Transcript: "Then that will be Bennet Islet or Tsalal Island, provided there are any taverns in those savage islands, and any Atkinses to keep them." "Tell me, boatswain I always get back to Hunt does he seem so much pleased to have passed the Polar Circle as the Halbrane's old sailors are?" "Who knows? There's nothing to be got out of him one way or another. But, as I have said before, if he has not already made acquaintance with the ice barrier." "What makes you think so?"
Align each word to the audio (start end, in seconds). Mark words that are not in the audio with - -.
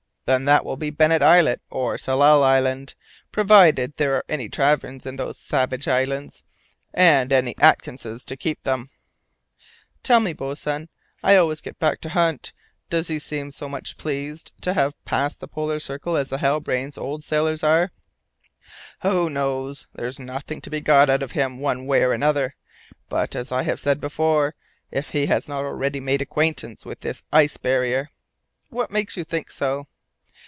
"Then 0.25 0.45
that 0.45 0.63
will 0.63 0.77
be 0.77 0.91
Bennet 0.91 1.21
Islet 1.21 1.59
or 1.69 1.97
Tsalal 1.97 2.41
Island, 2.41 2.95
provided 3.33 3.97
there 3.97 4.15
are 4.15 4.23
any 4.29 4.47
taverns 4.47 5.05
in 5.05 5.17
those 5.17 5.37
savage 5.37 5.89
islands, 5.89 6.45
and 6.93 7.33
any 7.33 7.53
Atkinses 7.57 8.23
to 8.27 8.37
keep 8.37 8.63
them." 8.63 8.89
"Tell 10.03 10.21
me, 10.21 10.31
boatswain 10.31 10.87
I 11.21 11.35
always 11.35 11.59
get 11.59 11.79
back 11.79 11.99
to 12.01 12.09
Hunt 12.09 12.53
does 12.89 13.09
he 13.09 13.19
seem 13.19 13.51
so 13.51 13.67
much 13.67 13.97
pleased 13.97 14.53
to 14.61 14.73
have 14.73 14.95
passed 15.03 15.41
the 15.41 15.49
Polar 15.49 15.79
Circle 15.79 16.15
as 16.15 16.29
the 16.29 16.37
Halbrane's 16.37 16.97
old 16.97 17.25
sailors 17.25 17.61
are?" 17.61 17.91
"Who 19.01 19.29
knows? 19.29 19.87
There's 19.93 20.17
nothing 20.17 20.61
to 20.61 20.69
be 20.69 20.79
got 20.79 21.09
out 21.09 21.23
of 21.23 21.33
him 21.33 21.59
one 21.59 21.85
way 21.87 22.03
or 22.03 22.13
another. 22.13 22.55
But, 23.09 23.35
as 23.35 23.51
I 23.51 23.63
have 23.63 23.81
said 23.81 23.99
before, 23.99 24.55
if 24.91 25.09
he 25.09 25.25
has 25.25 25.49
not 25.49 25.65
already 25.65 25.99
made 25.99 26.21
acquaintance 26.21 26.85
with 26.85 27.01
the 27.01 27.21
ice 27.33 27.57
barrier." 27.57 28.11
"What 28.69 28.91
makes 28.91 29.17
you 29.17 29.25
think 29.25 29.51
so?" 29.51 29.87